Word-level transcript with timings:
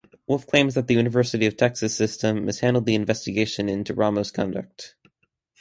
Wolff 0.25 0.47
claims 0.47 0.73
that 0.73 0.87
the 0.87 0.95
University 0.95 1.45
of 1.45 1.55
Texas 1.55 1.95
System 1.95 2.43
mishandled 2.43 2.87
the 2.87 2.95
investigation 2.95 3.69
into 3.69 3.93
Romo's 3.93 4.31
conduct. 4.31 4.95